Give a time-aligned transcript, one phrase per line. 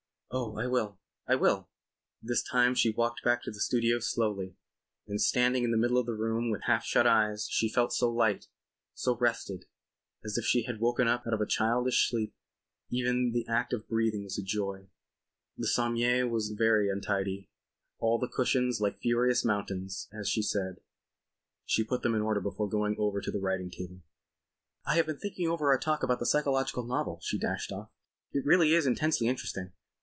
[0.33, 0.97] "Oh, I will.
[1.27, 1.67] I will."
[2.23, 4.55] This time she walked back to the studio slowly,
[5.05, 8.09] and standing in the middle of the room with half shut eyes she felt so
[8.09, 8.47] light,
[8.93, 9.65] so rested,
[10.23, 12.33] as if she had woken up out of a childish sleep.
[12.89, 14.87] Even the act of breathing was a joy....
[15.57, 17.49] The sommier was very untidy.
[17.99, 20.79] All the cushions "like furious mountains" as she said;
[21.65, 23.99] she put them in order before going over to the writing table.
[24.85, 27.91] "I have been thinking over our talk about the psychological novel," she dashed off,
[28.31, 29.73] "it really is intensely interesting."